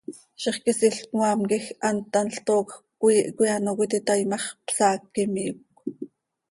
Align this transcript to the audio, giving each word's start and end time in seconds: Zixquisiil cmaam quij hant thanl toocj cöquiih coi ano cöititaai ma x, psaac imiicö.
Zixquisiil 0.41 0.95
cmaam 1.09 1.39
quij 1.49 1.65
hant 1.85 2.05
thanl 2.13 2.35
toocj 2.47 2.73
cöquiih 2.99 3.27
coi 3.35 3.49
ano 3.57 3.71
cöititaai 3.77 4.23
ma 4.31 4.37
x, 4.43 4.45
psaac 4.67 5.01
imiicö. 5.23 5.59